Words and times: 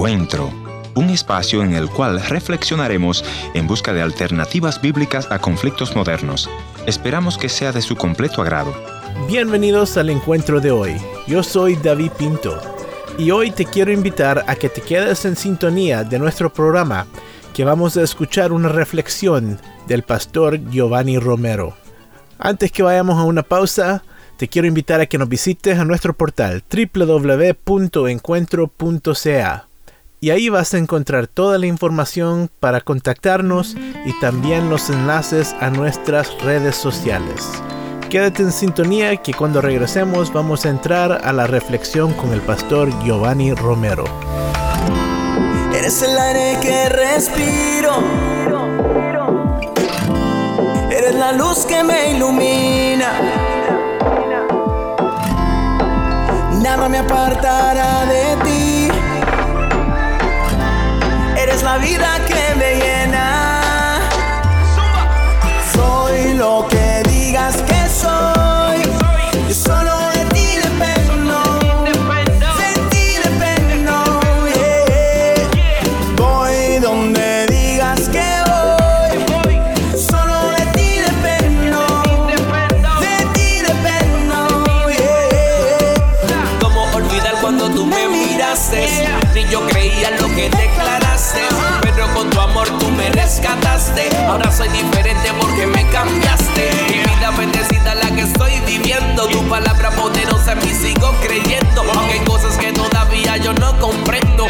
Encuentro, 0.00 0.50
un 0.94 1.10
espacio 1.10 1.62
en 1.62 1.74
el 1.74 1.90
cual 1.90 2.22
reflexionaremos 2.22 3.22
en 3.52 3.66
busca 3.66 3.92
de 3.92 4.00
alternativas 4.00 4.80
bíblicas 4.80 5.30
a 5.30 5.40
conflictos 5.40 5.94
modernos. 5.94 6.48
Esperamos 6.86 7.36
que 7.36 7.50
sea 7.50 7.70
de 7.70 7.82
su 7.82 7.96
completo 7.96 8.40
agrado. 8.40 8.72
Bienvenidos 9.28 9.98
al 9.98 10.08
encuentro 10.08 10.62
de 10.62 10.70
hoy. 10.70 10.96
Yo 11.26 11.42
soy 11.42 11.76
David 11.76 12.12
Pinto 12.12 12.58
y 13.18 13.30
hoy 13.30 13.50
te 13.50 13.66
quiero 13.66 13.92
invitar 13.92 14.42
a 14.46 14.54
que 14.54 14.70
te 14.70 14.80
quedes 14.80 15.26
en 15.26 15.36
sintonía 15.36 16.02
de 16.02 16.18
nuestro 16.18 16.50
programa 16.50 17.06
que 17.52 17.64
vamos 17.64 17.98
a 17.98 18.02
escuchar 18.02 18.52
una 18.52 18.70
reflexión 18.70 19.60
del 19.86 20.02
pastor 20.02 20.66
Giovanni 20.70 21.18
Romero. 21.18 21.74
Antes 22.38 22.72
que 22.72 22.82
vayamos 22.82 23.18
a 23.18 23.24
una 23.24 23.42
pausa, 23.42 24.02
te 24.38 24.48
quiero 24.48 24.66
invitar 24.66 25.02
a 25.02 25.06
que 25.06 25.18
nos 25.18 25.28
visites 25.28 25.78
a 25.78 25.84
nuestro 25.84 26.14
portal 26.14 26.64
www.encuentro.ca 26.72 29.69
y 30.20 30.30
ahí 30.30 30.48
vas 30.48 30.74
a 30.74 30.78
encontrar 30.78 31.26
toda 31.26 31.58
la 31.58 31.66
información 31.66 32.50
para 32.60 32.80
contactarnos 32.80 33.76
y 34.04 34.12
también 34.20 34.68
los 34.68 34.90
enlaces 34.90 35.54
a 35.60 35.70
nuestras 35.70 36.40
redes 36.42 36.76
sociales. 36.76 37.48
Quédate 38.10 38.42
en 38.42 38.52
sintonía 38.52 39.16
que 39.16 39.32
cuando 39.32 39.60
regresemos 39.60 40.32
vamos 40.32 40.66
a 40.66 40.68
entrar 40.68 41.20
a 41.24 41.32
la 41.32 41.46
reflexión 41.46 42.12
con 42.12 42.32
el 42.32 42.40
pastor 42.40 42.90
Giovanni 43.04 43.54
Romero. 43.54 44.04
Eres 45.74 46.02
el 46.02 46.18
aire 46.18 46.58
que 46.60 46.88
respiro. 46.88 48.02
Eres 50.90 51.14
la 51.14 51.32
luz 51.32 51.64
que 51.66 51.82
me 51.82 52.16
ilumina 52.16 53.40
me 56.88 56.98
apartará 56.98 58.06
de 58.06 58.36
ti. 58.44 58.49
La 61.70 61.78
vida 61.78 62.18
que 62.26 62.49
palabra 99.50 99.90
poderosa 99.90 100.52
en 100.52 100.58
mí 100.60 100.72
sigo 100.72 101.12
creyendo. 101.20 101.82
Aunque 101.92 102.14
hay 102.14 102.24
cosas 102.24 102.56
que 102.56 102.72
todavía 102.72 103.36
yo 103.36 103.52
no 103.52 103.76
comprendo. 103.80 104.46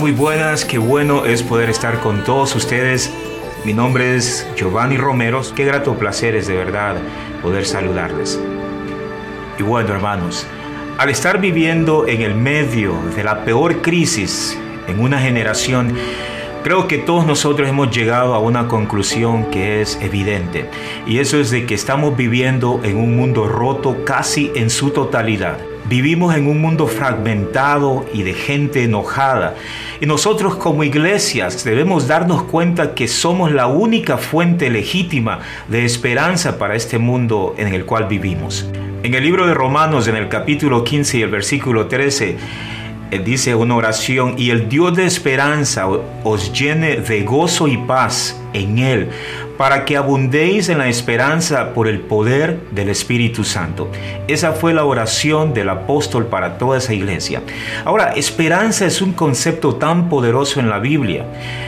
Muy 0.00 0.12
buenas, 0.12 0.64
qué 0.64 0.78
bueno 0.78 1.26
es 1.26 1.42
poder 1.42 1.68
estar 1.68 2.00
con 2.00 2.24
todos 2.24 2.56
ustedes. 2.56 3.12
Mi 3.66 3.74
nombre 3.74 4.16
es 4.16 4.46
Giovanni 4.56 4.96
Romero, 4.96 5.42
qué 5.54 5.66
grato 5.66 5.94
placer 5.98 6.34
es 6.36 6.46
de 6.46 6.56
verdad 6.56 6.96
poder 7.42 7.66
saludarles. 7.66 8.40
Y 9.58 9.62
bueno, 9.62 9.92
hermanos, 9.92 10.46
al 10.96 11.10
estar 11.10 11.38
viviendo 11.38 12.08
en 12.08 12.22
el 12.22 12.34
medio 12.34 12.94
de 13.14 13.22
la 13.22 13.44
peor 13.44 13.82
crisis 13.82 14.58
en 14.88 15.00
una 15.00 15.18
generación, 15.18 15.94
Creo 16.62 16.86
que 16.88 16.98
todos 16.98 17.26
nosotros 17.26 17.66
hemos 17.70 17.90
llegado 17.90 18.34
a 18.34 18.38
una 18.38 18.68
conclusión 18.68 19.46
que 19.50 19.80
es 19.80 19.98
evidente 20.02 20.68
y 21.06 21.18
eso 21.18 21.40
es 21.40 21.50
de 21.50 21.64
que 21.64 21.74
estamos 21.74 22.18
viviendo 22.18 22.82
en 22.84 22.98
un 22.98 23.16
mundo 23.16 23.48
roto 23.48 24.04
casi 24.04 24.52
en 24.54 24.68
su 24.68 24.90
totalidad. 24.90 25.56
Vivimos 25.88 26.36
en 26.36 26.46
un 26.46 26.60
mundo 26.60 26.86
fragmentado 26.86 28.04
y 28.12 28.24
de 28.24 28.34
gente 28.34 28.84
enojada. 28.84 29.54
Y 30.02 30.06
nosotros 30.06 30.56
como 30.56 30.84
iglesias 30.84 31.64
debemos 31.64 32.06
darnos 32.06 32.42
cuenta 32.42 32.94
que 32.94 33.08
somos 33.08 33.50
la 33.52 33.66
única 33.66 34.18
fuente 34.18 34.68
legítima 34.68 35.40
de 35.68 35.86
esperanza 35.86 36.58
para 36.58 36.74
este 36.74 36.98
mundo 36.98 37.54
en 37.56 37.68
el 37.68 37.86
cual 37.86 38.04
vivimos. 38.04 38.68
En 39.02 39.14
el 39.14 39.24
libro 39.24 39.46
de 39.46 39.54
Romanos, 39.54 40.08
en 40.08 40.16
el 40.16 40.28
capítulo 40.28 40.84
15 40.84 41.18
y 41.18 41.22
el 41.22 41.30
versículo 41.30 41.86
13, 41.86 42.28
eh, 42.28 42.36
dice 43.18 43.54
una 43.54 43.74
oración, 43.74 44.34
y 44.38 44.50
el 44.50 44.68
Dios 44.68 44.96
de 44.96 45.06
esperanza 45.06 45.88
os 46.22 46.52
llene 46.52 46.96
de 46.96 47.22
gozo 47.22 47.66
y 47.66 47.76
paz 47.76 48.40
en 48.52 48.78
Él, 48.78 49.10
para 49.60 49.84
que 49.84 49.98
abundéis 49.98 50.70
en 50.70 50.78
la 50.78 50.88
esperanza 50.88 51.74
por 51.74 51.86
el 51.86 52.00
poder 52.00 52.60
del 52.70 52.88
Espíritu 52.88 53.44
Santo. 53.44 53.90
Esa 54.26 54.52
fue 54.52 54.72
la 54.72 54.86
oración 54.86 55.52
del 55.52 55.68
apóstol 55.68 56.28
para 56.28 56.56
toda 56.56 56.78
esa 56.78 56.94
iglesia. 56.94 57.42
Ahora, 57.84 58.14
esperanza 58.16 58.86
es 58.86 59.02
un 59.02 59.12
concepto 59.12 59.74
tan 59.74 60.08
poderoso 60.08 60.60
en 60.60 60.70
la 60.70 60.78
Biblia 60.78 61.26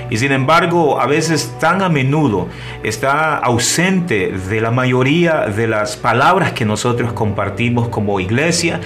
y 0.09 0.17
sin 0.17 0.33
embargo 0.33 1.03
a 1.03 1.07
veces 1.07 1.55
tan 1.61 1.83
a 1.83 1.91
menudo 1.91 2.49
está 2.83 3.37
ausente 3.37 4.33
de 4.33 4.61
la 4.63 4.71
mayoría 4.71 5.49
de 5.49 5.67
las 5.67 5.97
palabras 5.97 6.53
que 6.53 6.65
nosotros 6.65 7.13
compartimos 7.13 7.89
como 7.89 8.21
iglesia 8.21 8.81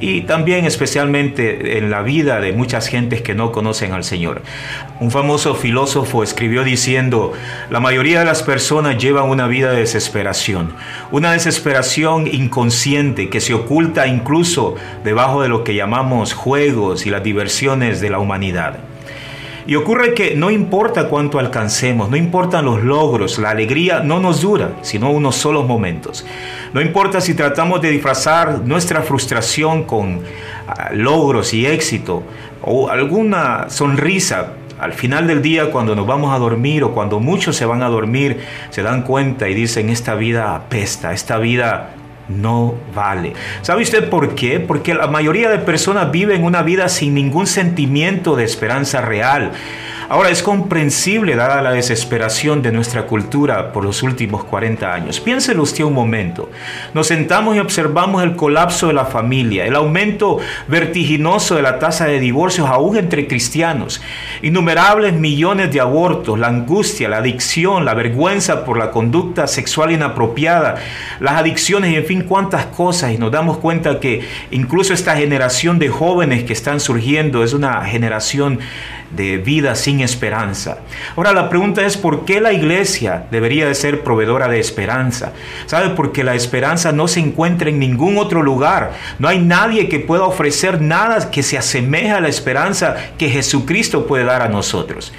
y 0.00 0.22
también 0.22 0.64
especialmente 0.64 1.78
en 1.78 1.90
la 1.90 2.02
vida 2.02 2.40
de 2.40 2.52
muchas 2.52 2.88
gentes 2.88 3.22
que 3.22 3.34
no 3.34 3.52
conocen 3.52 3.92
al 3.92 4.04
Señor. 4.04 4.42
Un 5.00 5.10
famoso 5.10 5.54
filósofo 5.54 6.22
escribió 6.22 6.64
diciendo, 6.64 7.32
la 7.70 7.80
mayoría 7.80 8.20
de 8.20 8.24
las 8.24 8.42
personas 8.50 8.98
llevan 8.98 9.30
una 9.30 9.46
vida 9.46 9.70
de 9.70 9.78
desesperación, 9.78 10.72
una 11.12 11.30
desesperación 11.30 12.26
inconsciente 12.26 13.30
que 13.30 13.40
se 13.40 13.54
oculta 13.54 14.08
incluso 14.08 14.74
debajo 15.04 15.40
de 15.40 15.48
lo 15.48 15.62
que 15.62 15.76
llamamos 15.76 16.32
juegos 16.32 17.06
y 17.06 17.10
las 17.10 17.22
diversiones 17.22 18.00
de 18.00 18.10
la 18.10 18.18
humanidad. 18.18 18.80
Y 19.68 19.76
ocurre 19.76 20.14
que 20.14 20.34
no 20.34 20.50
importa 20.50 21.06
cuánto 21.06 21.38
alcancemos, 21.38 22.10
no 22.10 22.16
importan 22.16 22.64
los 22.64 22.82
logros, 22.82 23.38
la 23.38 23.50
alegría 23.50 24.00
no 24.00 24.18
nos 24.18 24.40
dura, 24.40 24.72
sino 24.82 25.12
unos 25.12 25.36
solos 25.36 25.64
momentos. 25.64 26.26
No 26.72 26.80
importa 26.80 27.20
si 27.20 27.34
tratamos 27.34 27.80
de 27.80 27.90
disfrazar 27.90 28.62
nuestra 28.64 29.02
frustración 29.02 29.84
con 29.84 30.22
ah, 30.66 30.90
logros 30.92 31.54
y 31.54 31.66
éxito 31.66 32.24
o 32.62 32.90
alguna 32.90 33.70
sonrisa, 33.70 34.54
al 34.80 34.92
final 34.92 35.26
del 35.26 35.42
día, 35.42 35.70
cuando 35.70 35.94
nos 35.94 36.06
vamos 36.06 36.34
a 36.34 36.38
dormir 36.38 36.84
o 36.84 36.92
cuando 36.92 37.20
muchos 37.20 37.56
se 37.56 37.66
van 37.66 37.82
a 37.82 37.88
dormir, 37.88 38.40
se 38.70 38.82
dan 38.82 39.02
cuenta 39.02 39.48
y 39.48 39.54
dicen, 39.54 39.90
esta 39.90 40.14
vida 40.14 40.54
apesta, 40.56 41.12
esta 41.12 41.38
vida 41.38 41.90
no 42.30 42.74
vale. 42.94 43.34
¿Sabe 43.62 43.82
usted 43.82 44.08
por 44.08 44.34
qué? 44.34 44.60
Porque 44.60 44.94
la 44.94 45.06
mayoría 45.06 45.50
de 45.50 45.58
personas 45.58 46.10
viven 46.10 46.44
una 46.44 46.62
vida 46.62 46.88
sin 46.88 47.14
ningún 47.14 47.46
sentimiento 47.46 48.36
de 48.36 48.44
esperanza 48.44 49.00
real. 49.00 49.52
Ahora 50.10 50.30
es 50.30 50.42
comprensible 50.42 51.36
dada 51.36 51.62
la 51.62 51.70
desesperación 51.70 52.62
de 52.62 52.72
nuestra 52.72 53.06
cultura 53.06 53.72
por 53.72 53.84
los 53.84 54.02
últimos 54.02 54.42
40 54.42 54.92
años. 54.92 55.20
Piénselo 55.20 55.62
usted 55.62 55.84
un 55.84 55.94
momento. 55.94 56.50
Nos 56.94 57.06
sentamos 57.06 57.54
y 57.54 57.60
observamos 57.60 58.24
el 58.24 58.34
colapso 58.34 58.88
de 58.88 58.92
la 58.92 59.04
familia, 59.04 59.66
el 59.66 59.76
aumento 59.76 60.38
vertiginoso 60.66 61.54
de 61.54 61.62
la 61.62 61.78
tasa 61.78 62.06
de 62.06 62.18
divorcios 62.18 62.68
aún 62.68 62.96
entre 62.96 63.28
cristianos, 63.28 64.02
innumerables 64.42 65.12
millones 65.12 65.72
de 65.72 65.78
abortos, 65.78 66.40
la 66.40 66.48
angustia, 66.48 67.08
la 67.08 67.18
adicción, 67.18 67.84
la 67.84 67.94
vergüenza 67.94 68.64
por 68.64 68.78
la 68.78 68.90
conducta 68.90 69.46
sexual 69.46 69.92
inapropiada, 69.92 70.74
las 71.20 71.36
adicciones 71.36 71.96
en 71.96 72.04
fin 72.04 72.19
cuántas 72.22 72.66
cosas 72.66 73.12
y 73.12 73.18
nos 73.18 73.32
damos 73.32 73.58
cuenta 73.58 74.00
que 74.00 74.22
incluso 74.50 74.94
esta 74.94 75.16
generación 75.16 75.78
de 75.78 75.88
jóvenes 75.88 76.44
que 76.44 76.52
están 76.52 76.80
surgiendo 76.80 77.44
es 77.44 77.52
una 77.52 77.84
generación 77.84 78.58
de 79.10 79.38
vida 79.38 79.74
sin 79.74 80.00
esperanza. 80.00 80.78
Ahora 81.16 81.32
la 81.32 81.48
pregunta 81.48 81.84
es 81.84 81.96
por 81.96 82.24
qué 82.24 82.40
la 82.40 82.52
iglesia 82.52 83.26
debería 83.30 83.66
de 83.66 83.74
ser 83.74 84.02
proveedora 84.02 84.48
de 84.48 84.60
esperanza. 84.60 85.32
¿Sabe? 85.66 85.90
Porque 85.90 86.24
la 86.24 86.34
esperanza 86.34 86.92
no 86.92 87.08
se 87.08 87.20
encuentra 87.20 87.70
en 87.70 87.78
ningún 87.78 88.18
otro 88.18 88.42
lugar. 88.42 88.92
No 89.18 89.28
hay 89.28 89.40
nadie 89.40 89.88
que 89.88 89.98
pueda 89.98 90.24
ofrecer 90.24 90.80
nada 90.80 91.30
que 91.30 91.42
se 91.42 91.58
asemeje 91.58 92.12
a 92.12 92.20
la 92.20 92.28
esperanza 92.28 92.96
que 93.18 93.28
Jesucristo 93.28 94.06
puede 94.06 94.24
dar 94.24 94.42
a 94.42 94.48
nosotros. 94.48 95.12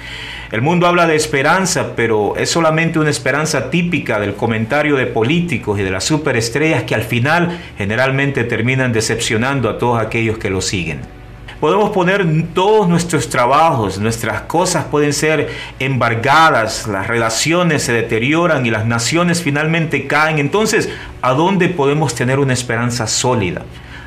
El 0.52 0.60
mundo 0.60 0.86
habla 0.86 1.06
de 1.06 1.16
esperanza, 1.16 1.96
pero 1.96 2.36
es 2.36 2.50
solamente 2.50 2.98
una 2.98 3.08
esperanza 3.08 3.70
típica 3.70 4.20
del 4.20 4.34
comentario 4.34 4.96
de 4.96 5.06
políticos 5.06 5.80
y 5.80 5.82
de 5.82 5.90
las 5.90 6.04
superestrellas 6.04 6.82
que 6.82 6.94
al 6.94 7.04
final 7.04 7.58
generalmente 7.78 8.44
terminan 8.44 8.92
decepcionando 8.92 9.70
a 9.70 9.78
todos 9.78 9.98
aquellos 9.98 10.36
que 10.36 10.50
lo 10.50 10.60
siguen. 10.60 11.00
Podemos 11.58 11.88
poner 11.88 12.26
todos 12.52 12.86
nuestros 12.86 13.30
trabajos, 13.30 13.98
nuestras 13.98 14.42
cosas 14.42 14.84
pueden 14.84 15.14
ser 15.14 15.48
embargadas, 15.78 16.86
las 16.86 17.06
relaciones 17.06 17.84
se 17.84 17.94
deterioran 17.94 18.66
y 18.66 18.70
las 18.70 18.84
naciones 18.84 19.40
finalmente 19.42 20.06
caen. 20.06 20.38
Entonces, 20.38 20.90
¿a 21.22 21.32
dónde 21.32 21.70
podemos 21.70 22.14
tener 22.14 22.38
una 22.38 22.52
esperanza 22.52 23.06
sólida? 23.06 23.62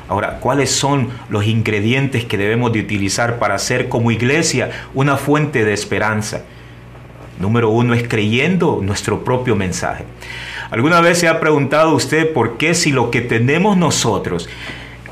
Ahora, 0.08 0.38
¿cuáles 0.40 0.70
son 0.70 1.10
los 1.28 1.46
ingredientes 1.46 2.24
que 2.24 2.38
debemos 2.38 2.72
de 2.72 2.80
utilizar 2.80 3.38
para 3.38 3.56
hacer 3.56 3.88
como 3.88 4.10
iglesia 4.10 4.70
una 4.94 5.16
fuente 5.16 5.64
de 5.64 5.72
esperanza? 5.72 6.42
Número 7.40 7.70
uno 7.70 7.92
es 7.94 8.06
creyendo 8.06 8.80
nuestro 8.82 9.24
propio 9.24 9.56
mensaje. 9.56 10.04
¿Alguna 10.70 11.00
vez 11.00 11.18
se 11.18 11.28
ha 11.28 11.40
preguntado 11.40 11.94
usted 11.94 12.32
por 12.32 12.56
qué 12.56 12.74
si 12.74 12.92
lo 12.92 13.10
que 13.10 13.20
tenemos 13.20 13.76
nosotros 13.76 14.48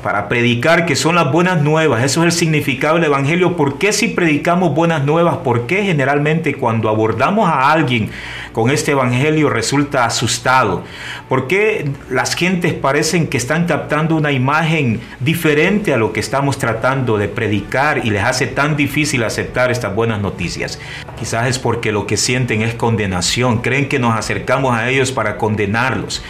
para 0.05 0.29
predicar 0.29 0.85
que 0.85 0.95
son 0.95 1.15
las 1.15 1.31
buenas 1.31 1.63
nuevas. 1.63 2.03
Eso 2.03 2.21
es 2.21 2.25
el 2.27 2.31
significado 2.31 2.93
del 2.93 3.05
Evangelio. 3.05 3.57
¿Por 3.57 3.79
qué 3.79 3.91
si 3.91 4.09
predicamos 4.09 4.75
buenas 4.75 5.03
nuevas? 5.03 5.37
¿Por 5.37 5.65
qué 5.65 5.83
generalmente 5.83 6.53
cuando 6.53 6.89
abordamos 6.89 7.49
a 7.49 7.71
alguien 7.71 8.11
con 8.51 8.69
este 8.69 8.91
Evangelio 8.91 9.49
resulta 9.49 10.05
asustado? 10.05 10.83
¿Por 11.27 11.47
qué 11.47 11.89
las 12.11 12.35
gentes 12.35 12.75
parecen 12.75 13.25
que 13.25 13.37
están 13.37 13.65
captando 13.65 14.15
una 14.15 14.31
imagen 14.31 15.01
diferente 15.21 15.91
a 15.91 15.97
lo 15.97 16.13
que 16.13 16.19
estamos 16.19 16.59
tratando 16.59 17.17
de 17.17 17.27
predicar 17.27 18.05
y 18.05 18.11
les 18.11 18.23
hace 18.23 18.45
tan 18.45 18.77
difícil 18.77 19.23
aceptar 19.23 19.71
estas 19.71 19.95
buenas 19.95 20.21
noticias? 20.21 20.79
Quizás 21.17 21.47
es 21.47 21.57
porque 21.57 21.91
lo 21.91 22.05
que 22.05 22.17
sienten 22.17 22.61
es 22.61 22.75
condenación. 22.75 23.63
Creen 23.63 23.89
que 23.89 23.97
nos 23.97 24.15
acercamos 24.15 24.77
a 24.77 24.87
ellos 24.87 25.11
para 25.11 25.37
condenarlos. 25.37 26.23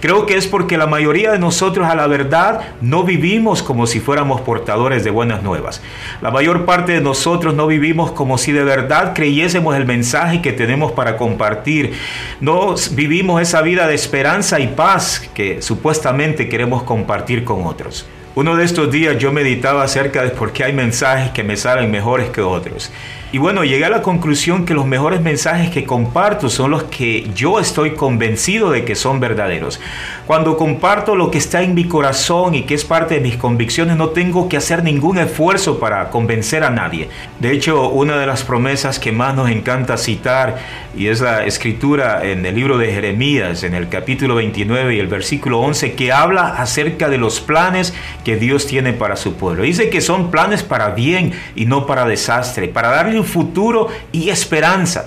Creo 0.00 0.26
que 0.26 0.36
es 0.36 0.48
porque 0.48 0.76
la 0.76 0.88
mayoría 0.88 1.30
de 1.30 1.38
nosotros 1.38 1.86
a 1.86 1.94
la 1.94 2.08
verdad 2.08 2.62
no 2.80 3.04
vivimos 3.04 3.19
como 3.62 3.86
si 3.86 4.00
fuéramos 4.00 4.40
portadores 4.40 5.04
de 5.04 5.10
buenas 5.10 5.42
nuevas. 5.42 5.82
La 6.22 6.30
mayor 6.30 6.64
parte 6.64 6.92
de 6.92 7.00
nosotros 7.00 7.54
no 7.54 7.66
vivimos 7.66 8.12
como 8.12 8.38
si 8.38 8.52
de 8.52 8.64
verdad 8.64 9.12
creyésemos 9.14 9.76
el 9.76 9.84
mensaje 9.84 10.40
que 10.40 10.52
tenemos 10.52 10.92
para 10.92 11.16
compartir. 11.16 11.92
No 12.40 12.74
vivimos 12.92 13.42
esa 13.42 13.62
vida 13.62 13.86
de 13.86 13.94
esperanza 13.94 14.58
y 14.58 14.68
paz 14.68 15.30
que 15.34 15.62
supuestamente 15.62 16.48
queremos 16.48 16.82
compartir 16.82 17.44
con 17.44 17.66
otros. 17.66 18.06
Uno 18.36 18.54
de 18.54 18.64
estos 18.64 18.92
días 18.92 19.18
yo 19.18 19.32
meditaba 19.32 19.82
acerca 19.82 20.22
de 20.22 20.30
por 20.30 20.52
qué 20.52 20.62
hay 20.62 20.72
mensajes 20.72 21.32
que 21.32 21.42
me 21.42 21.56
salen 21.56 21.90
mejores 21.90 22.30
que 22.30 22.40
otros. 22.40 22.92
Y 23.32 23.38
bueno, 23.38 23.62
llegué 23.62 23.84
a 23.84 23.90
la 23.90 24.02
conclusión 24.02 24.64
que 24.64 24.74
los 24.74 24.86
mejores 24.86 25.20
mensajes 25.20 25.70
que 25.70 25.84
comparto 25.84 26.48
son 26.48 26.72
los 26.72 26.84
que 26.84 27.30
yo 27.32 27.60
estoy 27.60 27.92
convencido 27.92 28.72
de 28.72 28.84
que 28.84 28.96
son 28.96 29.20
verdaderos. 29.20 29.80
Cuando 30.26 30.56
comparto 30.56 31.14
lo 31.14 31.30
que 31.30 31.38
está 31.38 31.62
en 31.62 31.74
mi 31.74 31.84
corazón 31.84 32.56
y 32.56 32.62
que 32.62 32.74
es 32.74 32.84
parte 32.84 33.14
de 33.14 33.20
mis 33.20 33.36
convicciones, 33.36 33.96
no 33.96 34.08
tengo 34.08 34.48
que 34.48 34.56
hacer 34.56 34.82
ningún 34.82 35.18
esfuerzo 35.18 35.78
para 35.78 36.10
convencer 36.10 36.64
a 36.64 36.70
nadie. 36.70 37.08
De 37.38 37.52
hecho, 37.52 37.88
una 37.90 38.18
de 38.18 38.26
las 38.26 38.42
promesas 38.42 38.98
que 38.98 39.12
más 39.12 39.36
nos 39.36 39.48
encanta 39.48 39.96
citar 39.96 40.58
y 40.96 41.06
es 41.06 41.20
la 41.20 41.44
escritura 41.44 42.24
en 42.24 42.44
el 42.44 42.56
libro 42.56 42.78
de 42.78 42.92
Jeremías, 42.92 43.62
en 43.62 43.74
el 43.74 43.88
capítulo 43.88 44.34
29 44.34 44.96
y 44.96 44.98
el 44.98 45.06
versículo 45.06 45.60
11, 45.60 45.94
que 45.94 46.10
habla 46.10 46.48
acerca 46.56 47.08
de 47.08 47.18
los 47.18 47.40
planes 47.40 47.94
que 48.24 48.29
Dios 48.36 48.66
tiene 48.66 48.92
para 48.92 49.16
su 49.16 49.34
pueblo. 49.34 49.62
Dice 49.62 49.90
que 49.90 50.00
son 50.00 50.30
planes 50.30 50.62
para 50.62 50.90
bien 50.90 51.32
y 51.54 51.66
no 51.66 51.86
para 51.86 52.06
desastre, 52.06 52.68
para 52.68 52.88
darle 52.88 53.22
futuro 53.22 53.88
y 54.12 54.30
esperanza. 54.30 55.06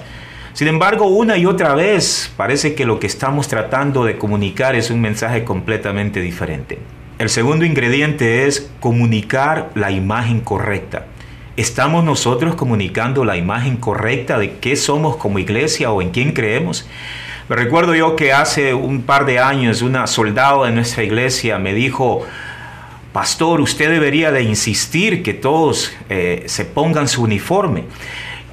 Sin 0.54 0.68
embargo, 0.68 1.08
una 1.08 1.38
y 1.38 1.46
otra 1.46 1.74
vez 1.74 2.32
parece 2.38 2.76
que 2.76 2.86
lo 2.86 3.00
que 3.00 3.08
estamos 3.08 3.48
tratando 3.48 4.06
de 4.06 4.18
comunicar 4.18 4.76
es 4.76 4.92
un 4.92 5.02
mensaje 5.02 5.44
completamente 5.44 6.22
diferente. 6.22 6.78
El 7.18 7.30
segundo 7.30 7.66
ingrediente 7.66 8.46
es 8.46 8.70
comunicar 8.80 9.72
la 9.76 9.92
imagen 9.92 10.42
correcta. 10.42 11.08
¿Estamos 11.56 12.04
nosotros 12.04 12.56
comunicando 12.56 13.26
la 13.26 13.38
imagen 13.38 13.78
correcta 13.78 14.38
de 14.38 14.58
qué 14.58 14.76
somos 14.76 15.18
como 15.18 15.40
iglesia 15.40 15.92
o 15.92 16.02
en 16.02 16.10
quién 16.10 16.34
creemos? 16.34 16.88
Me 17.50 17.56
recuerdo 17.56 17.94
yo 17.94 18.16
que 18.16 18.34
hace 18.34 18.74
un 18.74 19.04
par 19.04 19.26
de 19.26 19.40
años 19.40 19.82
una 19.82 20.08
soldado 20.08 20.64
de 20.64 20.72
nuestra 20.72 21.04
iglesia 21.04 21.60
me 21.60 21.74
dijo, 21.74 22.26
pastor, 23.14 23.62
usted 23.62 23.90
debería 23.90 24.32
de 24.32 24.42
insistir 24.42 25.24
que 25.24 25.34
todos 25.34 25.94
eh, 26.10 26.44
se 26.48 26.66
pongan 26.66 27.08
su 27.08 27.24
uniforme. 27.24 27.84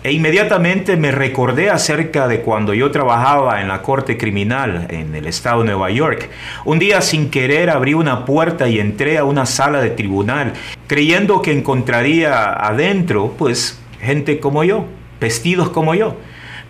E 0.02 0.12
inmediatamente 0.12 0.96
me 0.96 1.10
recordé 1.10 1.68
acerca 1.68 2.26
de 2.26 2.40
cuando 2.40 2.72
yo 2.72 2.90
trabajaba 2.90 3.60
en 3.60 3.68
la 3.68 3.82
corte 3.82 4.16
criminal 4.16 4.86
en 4.88 5.14
el 5.14 5.26
estado 5.26 5.60
de 5.60 5.66
Nueva 5.66 5.90
York. 5.90 6.30
Un 6.64 6.78
día 6.78 7.02
sin 7.02 7.30
querer 7.30 7.68
abrí 7.68 7.92
una 7.92 8.24
puerta 8.24 8.68
y 8.68 8.78
entré 8.78 9.18
a 9.18 9.24
una 9.24 9.44
sala 9.44 9.82
de 9.82 9.90
tribunal, 9.90 10.54
creyendo 10.86 11.42
que 11.42 11.52
encontraría 11.52 12.50
adentro, 12.52 13.34
pues, 13.36 13.78
gente 14.00 14.40
como 14.40 14.64
yo, 14.64 14.86
vestidos 15.20 15.68
como 15.68 15.94
yo. 15.94 16.16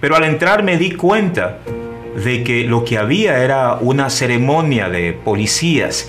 Pero 0.00 0.16
al 0.16 0.24
entrar 0.24 0.64
me 0.64 0.76
di 0.76 0.92
cuenta 0.92 1.58
de 2.24 2.42
que 2.42 2.64
lo 2.64 2.84
que 2.84 2.98
había 2.98 3.44
era 3.44 3.74
una 3.74 4.10
ceremonia 4.10 4.88
de 4.88 5.12
policías 5.12 6.08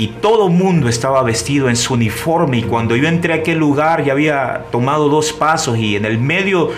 y 0.00 0.06
todo 0.06 0.48
mundo 0.48 0.88
estaba 0.88 1.22
vestido 1.22 1.68
en 1.68 1.76
su 1.76 1.92
uniforme 1.92 2.56
y 2.56 2.62
cuando 2.62 2.96
yo 2.96 3.06
entré 3.06 3.34
a 3.34 3.36
aquel 3.36 3.58
lugar 3.58 4.02
ya 4.02 4.12
había 4.12 4.64
tomado 4.72 5.10
dos 5.10 5.30
pasos 5.30 5.76
y 5.76 5.94
en 5.94 6.06
el 6.06 6.16
medio 6.16 6.70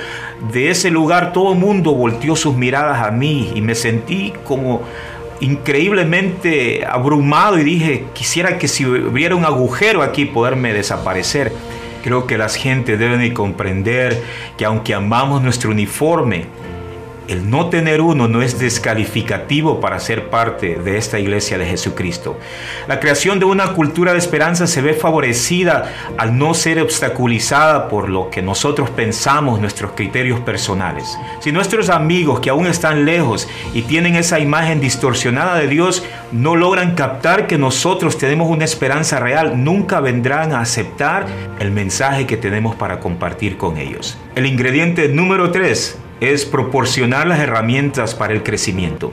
de 0.53 0.71
ese 0.71 0.91
lugar 0.91 1.33
todo 1.33 1.53
el 1.53 1.59
mundo 1.61 1.95
volteó 1.95 2.35
sus 2.35 2.57
miradas 2.57 3.07
a 3.07 3.13
mí 3.13 3.53
y 3.55 3.61
me 3.61 3.77
sentí 3.77 4.33
como 4.45 4.83
increíblemente 5.39 6.85
abrumado 6.85 7.61
y 7.61 7.63
dije, 7.63 8.07
quisiera 8.13 8.59
que 8.59 8.67
si 8.67 8.87
hubiera 8.87 9.37
un 9.37 9.45
agujero 9.45 10.03
aquí 10.03 10.25
poderme 10.25 10.73
desaparecer. 10.73 11.53
Creo 12.03 12.27
que 12.27 12.37
las 12.37 12.57
gentes 12.57 12.99
deben 12.99 13.33
comprender 13.33 14.21
que 14.59 14.65
aunque 14.65 14.95
amamos 14.95 15.45
nuestro 15.45 15.71
uniforme, 15.71 16.47
el 17.33 17.49
no 17.49 17.71
tener 17.71 18.01
uno 18.01 18.29
no 18.29 18.43
es 18.43 18.59
descalificativo 18.59 19.81
para 19.81 19.99
ser 19.99 20.29
parte 20.29 20.77
de 20.77 20.99
esta 20.99 21.19
iglesia 21.19 21.57
de 21.57 21.67
Jesucristo. 21.67 22.39
La 22.87 23.01
creación 23.01 23.39
de 23.39 23.47
una 23.47 23.73
cultura 23.73 24.13
de 24.13 24.19
esperanza 24.19 24.67
se 24.67 24.83
ve 24.83 24.93
favorecida 24.93 25.93
al 26.19 26.37
no 26.37 26.53
ser 26.53 26.81
obstaculizada 26.81 27.89
por 27.89 28.11
lo 28.11 28.29
que 28.29 28.43
nosotros 28.43 28.91
pensamos, 28.91 29.61
nuestros 29.61 29.93
criterios 29.93 30.41
personales. 30.41 31.19
Si 31.41 31.53
nuestros 31.53 31.89
amigos 31.89 32.41
que 32.41 32.51
aún 32.51 32.67
están 32.67 33.05
lejos 33.07 33.49
y 33.73 33.83
tienen 33.83 34.15
esa 34.15 34.39
imagen 34.39 34.81
distorsionada 34.81 35.57
de 35.57 35.69
Dios 35.69 36.05
no 36.33 36.55
logran 36.55 36.95
captar 36.95 37.47
que 37.47 37.57
nosotros 37.57 38.19
tenemos 38.19 38.51
una 38.51 38.65
esperanza 38.65 39.21
real, 39.21 39.65
nunca 39.65 40.01
vendrán 40.01 40.53
a 40.53 40.61
aceptar 40.61 41.27
el 41.59 41.71
mensaje 41.71 42.27
que 42.27 42.37
tenemos 42.37 42.77
para 42.77 43.01
compartir 43.01 43.57
con 43.57 43.79
ellos. 43.79 44.19
El 44.35 44.45
ingrediente 44.47 45.09
número 45.09 45.51
3 45.51 46.02
es 46.23 46.45
proporcionar 46.45 47.27
las 47.27 47.41
herramientas 47.41 48.15
para 48.15 48.33
el 48.33 48.43
crecimiento. 48.43 49.13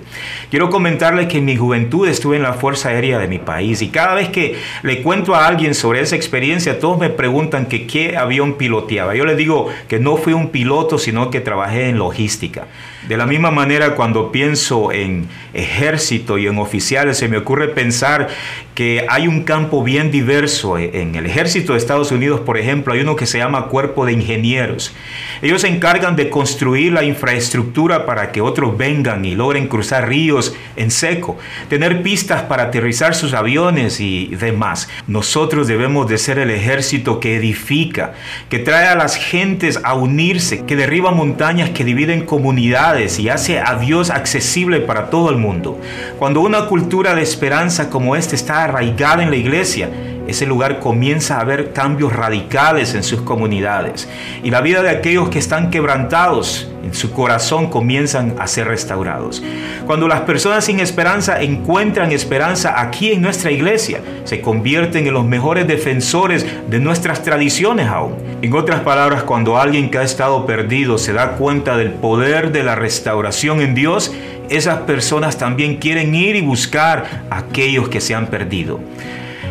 Quiero 0.52 0.70
comentarle 0.70 1.28
que 1.28 1.40
en 1.40 1.46
mi 1.46 1.58
juventud 1.58 2.08
estuve 2.08 2.38
en 2.38 2.44
la 2.44 2.54
Fuerza 2.54 2.90
Aérea 2.90 3.18
de 3.18 3.28
mi 3.28 3.40
país 3.40 3.82
y 3.82 3.90
cada 3.90 4.14
vez 4.14 4.30
que 4.30 4.58
le 4.84 5.02
cuento 5.02 5.34
a 5.34 5.48
alguien 5.48 5.74
sobre 5.74 6.02
esa 6.02 6.16
experiencia, 6.16 6.80
todos 6.80 7.00
me 7.00 7.10
preguntan 7.10 7.66
que 7.66 7.88
qué 7.88 8.16
avión 8.16 8.54
piloteaba. 8.54 9.16
Yo 9.16 9.26
les 9.26 9.38
digo 9.38 9.70
que 9.88 10.00
no 10.00 10.18
fui 10.18 10.34
un 10.34 10.50
piloto, 10.50 11.00
sino 11.00 11.32
que 11.32 11.42
trabajé 11.42 11.90
en 11.90 11.98
logística. 11.98 12.68
De 13.10 13.18
la 13.18 13.26
misma 13.26 13.50
manera, 13.50 13.96
cuando 13.96 14.32
pienso 14.32 14.92
en 14.92 15.28
ejército 15.56 16.38
y 16.38 16.46
en 16.46 16.60
oficiales, 16.60 17.18
se 17.18 17.28
me 17.28 17.38
ocurre 17.38 17.70
pensar 17.70 18.28
que 18.76 19.08
hay 19.10 19.28
un 19.28 19.46
campo 19.46 19.84
bien 19.84 20.12
diverso. 20.12 20.78
En 20.78 21.16
el 21.16 21.26
ejército 21.26 21.74
de 21.74 21.80
Estados 21.80 22.12
Unidos, 22.12 22.40
por 22.42 22.60
ejemplo, 22.60 22.94
hay 22.94 23.00
uno 23.00 23.16
que 23.16 23.26
se 23.26 23.40
llama 23.40 23.66
cuerpo 23.66 24.06
de 24.06 24.14
ingenieros. 24.14 24.96
Ellos 25.42 25.62
se 25.62 25.70
encargan 25.70 26.16
de 26.16 26.30
construir 26.30 26.94
la 26.94 27.04
infraestructura 27.04 28.06
para 28.06 28.32
que 28.32 28.42
otros 28.42 28.78
vengan 28.78 29.26
y 29.26 29.34
logren 29.34 29.68
cruzar 29.68 30.08
ríos 30.08 30.56
en 30.76 30.92
seco, 30.92 31.40
tener 31.68 32.04
pistas 32.04 32.44
para 32.44 32.66
aterrizar 32.66 33.16
sus 33.16 33.34
aviones 33.34 34.00
y 34.00 34.28
demás. 34.36 34.88
Nosotros 35.08 35.68
debemos 35.68 36.08
de 36.08 36.20
ser 36.20 36.38
el 36.38 36.52
ejército 36.52 37.20
que 37.20 37.38
edifica, 37.38 38.14
que 38.50 38.60
trae 38.60 38.88
a 38.88 38.96
las 38.96 39.16
gentes 39.16 39.80
a 39.84 39.96
unirse, 39.96 40.64
que 40.64 40.76
derriba 40.76 41.10
montañas, 41.10 41.72
que 41.72 41.84
dividen 41.84 42.24
comunidades 42.24 42.99
y 43.00 43.30
hace 43.30 43.60
a 43.60 43.76
Dios 43.76 44.10
accesible 44.10 44.82
para 44.82 45.10
todo 45.10 45.30
el 45.30 45.38
mundo. 45.38 45.80
Cuando 46.18 46.42
una 46.42 46.66
cultura 46.66 47.16
de 47.16 47.22
esperanza 47.22 47.90
como 47.90 48.16
esta 48.16 48.36
está 48.36 48.66
arraigada 48.66 49.24
en 49.24 49.30
la 49.30 49.38
iglesia, 49.38 49.90
ese 50.30 50.46
lugar 50.46 50.80
comienza 50.80 51.40
a 51.40 51.44
ver 51.44 51.74
cambios 51.74 52.14
radicales 52.14 52.94
en 52.94 53.04
sus 53.04 53.22
comunidades 53.22 54.08
y 54.44 54.52
la 54.52 54.62
vida 54.62 54.82
de 54.82 54.90
aquellos 54.90 55.30
que 55.30 55.40
están 55.40 55.70
quebrantados 55.70 56.70
en 56.84 56.94
su 56.94 57.12
corazón 57.12 57.70
comienzan 57.70 58.36
a 58.40 58.48
ser 58.48 58.68
restaurados. 58.68 59.44
Cuando 59.86 60.08
las 60.08 60.22
personas 60.22 60.66
sin 60.66 60.80
esperanza 60.80 61.42
encuentran 61.42 62.12
esperanza 62.12 62.80
aquí 62.80 63.12
en 63.12 63.22
nuestra 63.22 63.52
iglesia, 63.52 64.02
se 64.24 64.42
convierten 64.42 65.08
en 65.08 65.14
los 65.14 65.26
mejores 65.26 65.68
defensores 65.68 66.46
de 66.70 66.80
nuestras 66.80 67.24
tradiciones 67.24 67.88
aún. 67.88 68.16
En 68.42 68.54
otras 68.54 68.82
palabras, 68.82 69.24
cuando 69.24 69.58
alguien 69.58 69.92
que 69.92 69.98
ha 69.98 70.04
estado 70.04 70.46
perdido 70.46 70.98
se 70.98 71.14
da 71.14 71.32
cuenta 71.32 71.78
del 71.78 71.92
poder 71.92 72.52
de 72.52 72.64
la 72.64 72.76
restauración 72.76 73.62
en 73.62 73.76
Dios, 73.76 74.14
esas 74.50 74.80
personas 74.80 75.38
también 75.38 75.78
quieren 75.78 76.16
ir 76.16 76.36
y 76.36 76.42
buscar 76.42 77.26
a 77.30 77.40
aquellos 77.40 77.90
que 77.90 78.02
se 78.02 78.16
han 78.16 78.28
perdido. 78.28 78.80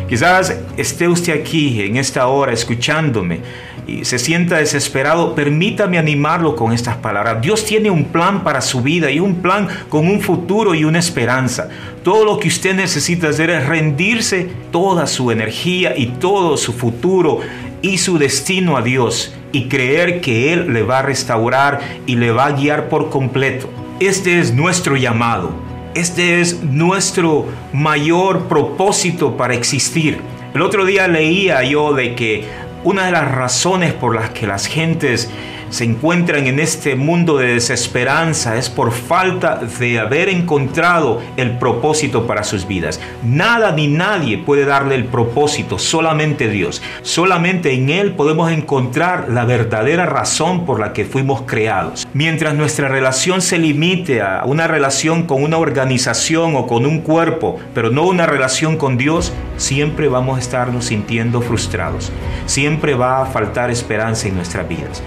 Quizás 0.09 0.57
esté 0.75 1.07
usted 1.07 1.39
aquí 1.39 1.83
en 1.83 1.95
esta 1.95 2.25
hora 2.25 2.51
escuchándome 2.51 3.41
y 3.85 4.05
se 4.05 4.17
sienta 4.17 4.57
desesperado, 4.57 5.35
permítame 5.35 5.99
animarlo 5.99 6.55
con 6.55 6.73
estas 6.73 6.97
palabras. 6.97 7.41
Dios 7.43 7.63
tiene 7.63 7.91
un 7.91 8.05
plan 8.05 8.43
para 8.43 8.61
su 8.61 8.81
vida 8.81 9.11
y 9.11 9.19
un 9.19 9.35
plan 9.35 9.67
con 9.87 10.07
un 10.07 10.19
futuro 10.19 10.73
y 10.73 10.83
una 10.83 10.97
esperanza. 10.97 11.69
Todo 12.03 12.25
lo 12.25 12.39
que 12.39 12.47
usted 12.47 12.73
necesita 12.73 13.29
hacer 13.29 13.51
es 13.51 13.67
rendirse 13.67 14.49
toda 14.71 15.05
su 15.05 15.29
energía 15.29 15.95
y 15.95 16.07
todo 16.07 16.57
su 16.57 16.73
futuro 16.73 17.41
y 17.83 17.99
su 17.99 18.17
destino 18.17 18.77
a 18.77 18.81
Dios 18.81 19.35
y 19.51 19.67
creer 19.67 20.21
que 20.21 20.53
Él 20.53 20.73
le 20.73 20.81
va 20.81 20.99
a 20.99 21.03
restaurar 21.03 21.81
y 22.07 22.15
le 22.15 22.31
va 22.31 22.47
a 22.47 22.51
guiar 22.53 22.89
por 22.89 23.11
completo. 23.11 23.69
Este 23.99 24.39
es 24.39 24.55
nuestro 24.55 24.97
llamado. 24.97 25.69
Este 25.95 26.39
es 26.39 26.61
nuestro 26.63 27.45
mayor 27.73 28.47
propósito 28.47 29.35
para 29.35 29.55
existir. 29.55 30.21
El 30.53 30.61
otro 30.61 30.85
día 30.85 31.07
leía 31.07 31.63
yo 31.63 31.93
de 31.93 32.15
que 32.15 32.45
una 32.83 33.05
de 33.05 33.11
las 33.11 33.29
razones 33.31 33.93
por 33.93 34.15
las 34.15 34.29
que 34.29 34.45
las 34.45 34.67
gentes 34.67 35.29
se 35.69 35.83
encuentran 35.83 36.47
en 36.47 36.59
este 36.59 36.95
mundo 36.95 37.37
de 37.37 37.53
desesperanza 37.53 38.57
es 38.57 38.69
por 38.69 38.91
falta 38.91 39.59
de 39.79 39.99
haber 39.99 40.29
encontrado 40.29 41.21
el 41.37 41.57
propósito 41.57 42.25
para 42.25 42.43
sus 42.43 42.67
vidas. 42.67 42.99
Nada 43.23 43.71
ni 43.71 43.87
nadie 43.87 44.37
puede 44.37 44.65
darle 44.65 44.95
el 44.95 45.05
propósito, 45.05 45.77
solamente 45.77 46.49
Dios. 46.49 46.81
Solamente 47.01 47.73
en 47.73 47.89
Él 47.89 48.13
podemos 48.13 48.51
encontrar 48.51 49.29
la 49.29 49.45
verdadera 49.45 50.05
razón 50.05 50.65
por 50.65 50.79
la 50.79 50.93
que 50.93 51.05
fuimos 51.05 51.43
creados. 51.43 52.07
Mientras 52.13 52.55
nuestra 52.55 52.87
relación 52.87 53.41
se 53.41 53.57
limite 53.57 54.21
a 54.21 54.43
una 54.45 54.67
relación 54.67 55.23
con 55.23 55.43
una 55.43 55.57
organización 55.57 56.55
o 56.55 56.67
con 56.67 56.85
un 56.85 57.01
cuerpo, 57.01 57.59
pero 57.73 57.89
no 57.89 58.03
una 58.03 58.25
relación 58.25 58.77
con 58.77 58.97
Dios, 58.97 59.33
siempre 59.57 60.07
vamos 60.07 60.37
a 60.37 60.39
estarnos 60.39 60.85
sintiendo 60.85 61.41
frustrados. 61.41 62.11
Siempre 62.45 62.95
va 62.95 63.21
a 63.21 63.25
faltar 63.25 63.69
esperanza 63.69 64.27
en 64.27 64.35
nuestras 64.35 64.67
vidas. 64.67 65.03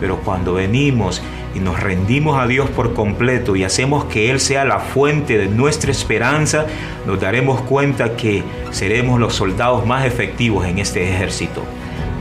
Pero 0.00 0.18
cuando 0.18 0.54
venimos 0.54 1.22
y 1.54 1.60
nos 1.60 1.80
rendimos 1.80 2.38
a 2.38 2.46
Dios 2.46 2.68
por 2.70 2.92
completo 2.94 3.56
y 3.56 3.64
hacemos 3.64 4.04
que 4.06 4.30
Él 4.30 4.40
sea 4.40 4.64
la 4.64 4.78
fuente 4.78 5.38
de 5.38 5.48
nuestra 5.48 5.90
esperanza, 5.90 6.66
nos 7.06 7.20
daremos 7.20 7.62
cuenta 7.62 8.16
que 8.16 8.42
seremos 8.70 9.18
los 9.18 9.34
soldados 9.34 9.86
más 9.86 10.04
efectivos 10.04 10.66
en 10.66 10.78
este 10.78 11.08
ejército. 11.08 11.62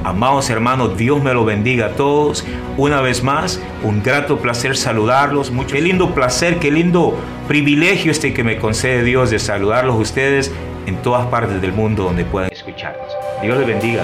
Amados 0.06 0.52
hermanos, 0.52 0.98
Dios 0.98 1.24
me 1.24 1.34
lo 1.34 1.46
bendiga 1.46 1.88
a 1.88 1.90
todos. 1.94 2.46
Una 2.78 3.02
vez 3.02 3.24
más, 3.24 3.60
un 3.82 4.04
grato 4.04 4.38
placer 4.38 4.78
saludarlos. 4.78 5.50
Mucho, 5.50 5.76
qué 5.76 5.82
lindo 5.82 6.14
placer, 6.14 6.60
qué 6.60 6.70
lindo 6.70 7.18
privilegio 7.48 8.12
este 8.12 8.32
que 8.32 8.44
me 8.44 8.58
concede 8.58 9.04
Dios 9.04 9.32
de 9.32 9.40
saludarlos 9.40 10.00
ustedes 10.00 10.54
en 10.86 10.98
todas 10.98 11.26
partes 11.26 11.60
del 11.60 11.74
mundo 11.74 12.04
donde 12.04 12.24
puedan 12.24 12.52
escucharnos. 12.52 13.08
Dios 13.42 13.58
les 13.58 13.66
bendiga. 13.66 14.04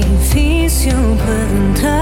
difícil 0.00 1.16
perguntar. 1.26 1.99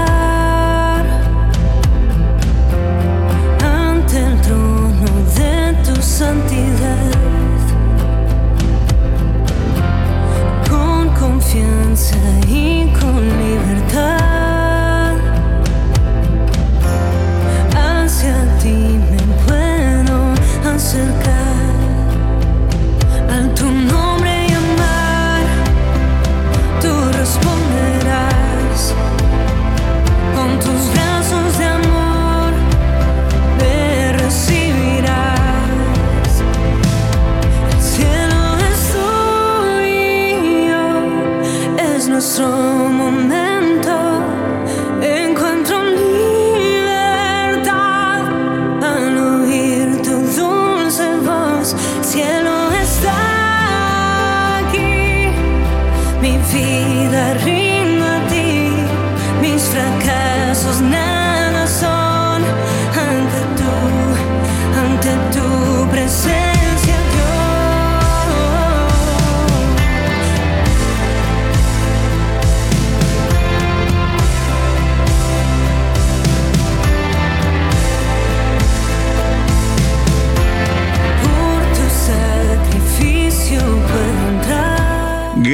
Arriba. 57.29 57.68